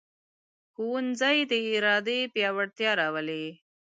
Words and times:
ښوونځی 0.73 1.37
د 1.49 1.51
ارادې 1.75 2.19
پیاوړتیا 2.33 2.91
راولي 3.01 3.45